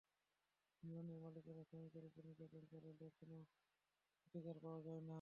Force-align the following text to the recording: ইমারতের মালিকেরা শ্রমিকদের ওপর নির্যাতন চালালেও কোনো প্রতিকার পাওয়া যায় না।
ইমারতের 0.83 1.19
মালিকেরা 1.23 1.61
শ্রমিকদের 1.63 2.03
ওপর 2.05 2.21
নির্যাতন 2.27 2.63
চালালেও 2.71 3.09
কোনো 3.19 3.37
প্রতিকার 4.19 4.57
পাওয়া 4.63 4.79
যায় 4.85 4.99
না। 4.99 5.09